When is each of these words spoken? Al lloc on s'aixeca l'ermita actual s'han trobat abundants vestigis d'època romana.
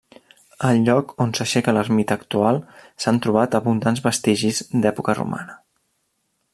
Al 0.69 0.79
lloc 0.85 1.11
on 1.25 1.33
s'aixeca 1.39 1.75
l'ermita 1.77 2.17
actual 2.21 2.59
s'han 3.05 3.21
trobat 3.27 3.59
abundants 3.61 4.05
vestigis 4.09 4.63
d'època 4.87 5.21
romana. 5.23 5.59